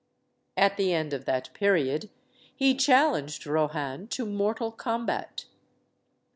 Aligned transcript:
At 0.57 0.77
the 0.77 0.95
end 0.95 1.13
of 1.13 1.25
that 1.25 1.53
period, 1.53 2.09
he 2.55 2.73
challenged 2.75 3.45
Rohan 3.45 4.07
to 4.07 4.25
mortal 4.25 4.71
combat. 4.71 5.45